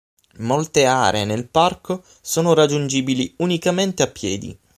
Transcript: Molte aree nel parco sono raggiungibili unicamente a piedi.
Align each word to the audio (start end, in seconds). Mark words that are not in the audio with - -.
Molte 0.39 0.87
aree 0.87 1.25
nel 1.25 1.47
parco 1.47 2.03
sono 2.21 2.55
raggiungibili 2.55 3.35
unicamente 3.37 4.01
a 4.01 4.07
piedi. 4.07 4.57